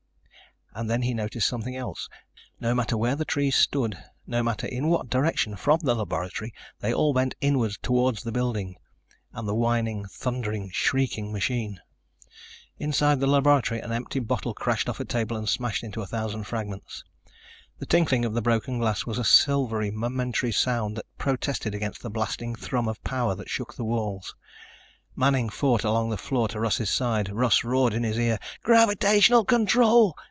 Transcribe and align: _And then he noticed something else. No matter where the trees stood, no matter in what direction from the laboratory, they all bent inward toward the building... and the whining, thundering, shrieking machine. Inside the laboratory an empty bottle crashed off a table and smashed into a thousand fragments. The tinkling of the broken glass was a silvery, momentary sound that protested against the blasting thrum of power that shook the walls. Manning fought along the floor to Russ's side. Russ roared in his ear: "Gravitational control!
_And 0.79 0.89
then 0.89 1.01
he 1.01 1.13
noticed 1.13 1.49
something 1.49 1.75
else. 1.75 2.07
No 2.61 2.73
matter 2.73 2.95
where 2.95 3.17
the 3.17 3.25
trees 3.25 3.57
stood, 3.57 3.97
no 4.25 4.41
matter 4.41 4.65
in 4.65 4.87
what 4.87 5.09
direction 5.09 5.57
from 5.57 5.79
the 5.83 5.93
laboratory, 5.93 6.53
they 6.79 6.93
all 6.93 7.13
bent 7.13 7.35
inward 7.41 7.73
toward 7.83 8.19
the 8.19 8.31
building... 8.31 8.77
and 9.33 9.45
the 9.45 9.53
whining, 9.53 10.05
thundering, 10.05 10.69
shrieking 10.71 11.33
machine. 11.33 11.81
Inside 12.77 13.19
the 13.19 13.27
laboratory 13.27 13.81
an 13.81 13.91
empty 13.91 14.19
bottle 14.19 14.53
crashed 14.53 14.87
off 14.87 15.01
a 15.01 15.05
table 15.05 15.35
and 15.35 15.49
smashed 15.49 15.83
into 15.83 16.01
a 16.01 16.07
thousand 16.07 16.45
fragments. 16.45 17.03
The 17.79 17.85
tinkling 17.85 18.23
of 18.23 18.33
the 18.33 18.41
broken 18.41 18.79
glass 18.79 19.05
was 19.05 19.19
a 19.19 19.25
silvery, 19.25 19.91
momentary 19.91 20.53
sound 20.53 20.95
that 20.95 21.17
protested 21.17 21.75
against 21.75 22.01
the 22.01 22.09
blasting 22.09 22.55
thrum 22.55 22.87
of 22.87 23.03
power 23.03 23.35
that 23.35 23.49
shook 23.49 23.73
the 23.75 23.83
walls. 23.83 24.35
Manning 25.17 25.49
fought 25.49 25.83
along 25.83 26.11
the 26.11 26.17
floor 26.17 26.47
to 26.47 26.61
Russ's 26.61 26.89
side. 26.89 27.27
Russ 27.27 27.65
roared 27.65 27.93
in 27.93 28.03
his 28.03 28.17
ear: 28.17 28.39
"Gravitational 28.63 29.43
control! 29.43 30.15